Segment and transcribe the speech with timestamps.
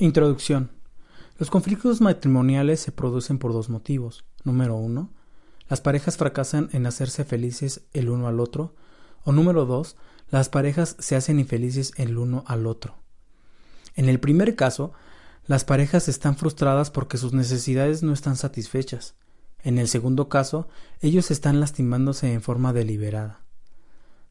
[0.00, 0.70] Introducción.
[1.38, 4.24] Los conflictos matrimoniales se producen por dos motivos.
[4.44, 5.10] Número uno,
[5.68, 8.76] las parejas fracasan en hacerse felices el uno al otro.
[9.24, 9.96] O número dos,
[10.30, 12.94] las parejas se hacen infelices el uno al otro.
[13.96, 14.92] En el primer caso,
[15.48, 19.16] las parejas están frustradas porque sus necesidades no están satisfechas.
[19.64, 20.68] En el segundo caso,
[21.00, 23.40] ellos están lastimándose en forma deliberada.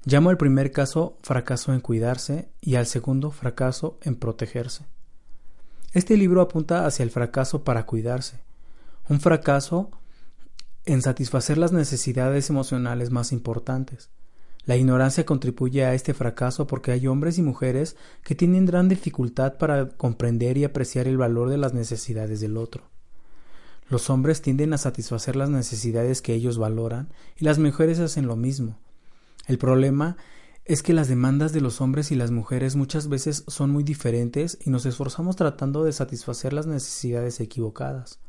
[0.06, 4.86] Llamo al primer caso fracaso en cuidarse y al segundo fracaso en protegerse.
[5.94, 8.42] Este libro apunta hacia el fracaso para cuidarse,
[9.10, 9.90] un fracaso
[10.86, 14.10] en satisfacer las necesidades emocionales más importantes.
[14.66, 19.58] La ignorancia contribuye a este fracaso porque hay hombres y mujeres que tienen gran dificultad
[19.58, 22.84] para comprender y apreciar el valor de las necesidades del otro.
[23.90, 28.36] Los hombres tienden a satisfacer las necesidades que ellos valoran y las mujeres hacen lo
[28.36, 28.78] mismo.
[29.46, 30.18] El problema
[30.68, 34.58] es que las demandas de los hombres y las mujeres muchas veces son muy diferentes
[34.64, 38.20] y nos esforzamos tratando de satisfacer las necesidades equivocadas.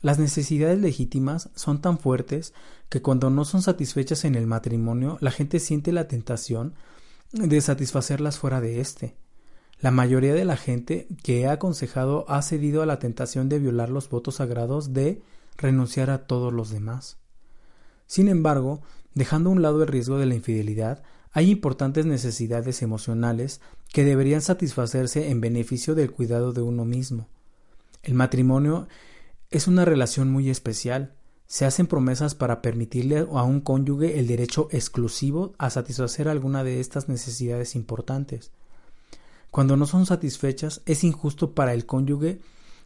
[0.00, 2.54] Las necesidades legítimas son tan fuertes
[2.88, 6.74] que cuando no son satisfechas en el matrimonio, la gente siente la tentación
[7.32, 9.16] de satisfacerlas fuera de éste.
[9.80, 13.90] La mayoría de la gente que he aconsejado ha cedido a la tentación de violar
[13.90, 15.20] los votos sagrados de
[15.56, 17.18] renunciar a todos los demás.
[18.06, 18.82] Sin embargo,
[19.18, 21.02] Dejando a un lado el riesgo de la infidelidad,
[21.32, 23.60] hay importantes necesidades emocionales
[23.92, 27.26] que deberían satisfacerse en beneficio del cuidado de uno mismo.
[28.04, 28.86] El matrimonio
[29.50, 31.14] es una relación muy especial.
[31.48, 36.78] Se hacen promesas para permitirle a un cónyuge el derecho exclusivo a satisfacer alguna de
[36.78, 38.52] estas necesidades importantes.
[39.50, 42.40] Cuando no son satisfechas, es injusto para el cónyuge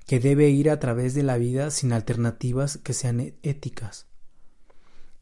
[0.07, 4.07] que debe ir a través de la vida sin alternativas que sean éticas.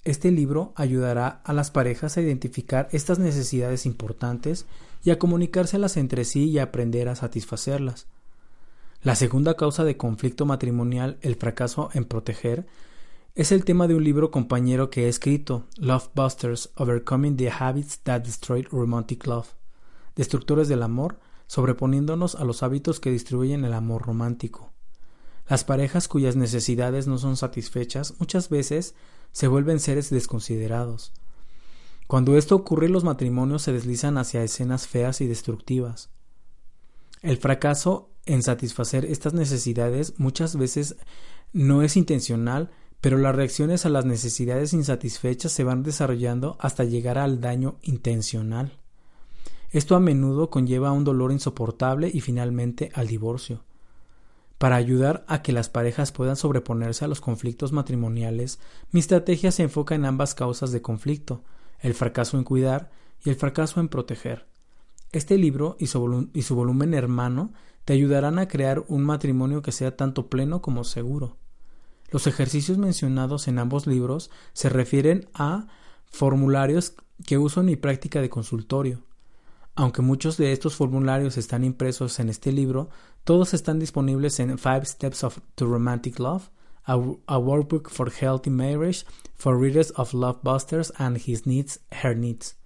[0.04, 4.66] Este libro ayudará a las parejas a identificar estas necesidades importantes
[5.04, 8.06] y a comunicárselas entre sí y a aprender a satisfacerlas.
[9.02, 12.66] La segunda causa de conflicto matrimonial, el fracaso en proteger,
[13.34, 18.00] es el tema de un libro compañero que he escrito, Love Busters, Overcoming the Habits
[18.00, 19.48] That Destroy Romantic Love,
[20.16, 24.72] Destructores del Amor, sobreponiéndonos a los hábitos que destruyen el amor romántico.
[25.48, 28.94] Las parejas cuyas necesidades no son satisfechas muchas veces
[29.32, 31.12] se vuelven seres desconsiderados.
[32.06, 36.10] Cuando esto ocurre los matrimonios se deslizan hacia escenas feas y destructivas.
[37.22, 40.96] El fracaso en satisfacer estas necesidades muchas veces
[41.52, 42.70] no es intencional,
[43.00, 48.78] pero las reacciones a las necesidades insatisfechas se van desarrollando hasta llegar al daño intencional.
[49.70, 53.62] Esto a menudo conlleva un dolor insoportable y finalmente al divorcio.
[54.60, 58.58] Para ayudar a que las parejas puedan sobreponerse a los conflictos matrimoniales,
[58.90, 61.42] mi estrategia se enfoca en ambas causas de conflicto,
[61.78, 62.90] el fracaso en cuidar
[63.24, 64.44] y el fracaso en proteger.
[65.12, 67.54] Este libro y su, volumen hermano
[67.86, 71.38] te ayudarán a crear un matrimonio que sea tanto pleno como seguro.
[72.10, 75.68] Los ejercicios mencionados en ambos libros se refieren a
[76.04, 76.92] formularios
[77.24, 79.04] que uso en mi práctica de consultorio.
[79.74, 82.90] Aunque muchos de estos formularios están impresos en este libro,
[83.24, 86.50] todos están disponibles en Five Steps of, to Romantic Love,
[86.84, 89.04] a, workbook for healthy marriage
[89.36, 92.56] for readers of Love Busters and His Needs, Her Needs.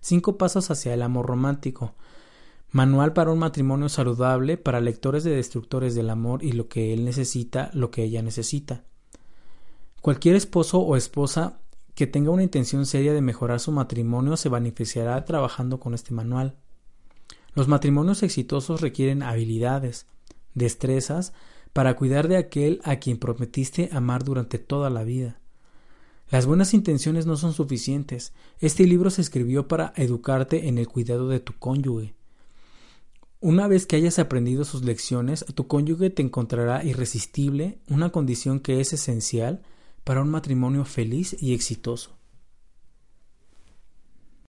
[0.00, 1.94] Cinco pasos hacia el amor romántico.
[2.70, 7.04] Manual para un matrimonio saludable para lectores de destructores del amor y lo que él
[7.04, 8.84] necesita, lo que ella necesita.
[10.02, 11.60] Cualquier esposo o esposa
[11.94, 16.58] que tenga una intención seria de mejorar su matrimonio se beneficiará trabajando con este manual.
[17.54, 20.06] Los matrimonios exitosos requieren habilidades,
[20.54, 21.32] destrezas,
[21.72, 25.40] para cuidar de aquel a quien prometiste amar durante toda la vida.
[26.30, 28.32] Las buenas intenciones no son suficientes.
[28.60, 32.14] Este libro se escribió para educarte en el cuidado de tu cónyuge.
[33.40, 38.80] Una vez que hayas aprendido sus lecciones, tu cónyuge te encontrará irresistible, una condición que
[38.80, 39.62] es esencial
[40.02, 42.16] para un matrimonio feliz y exitoso.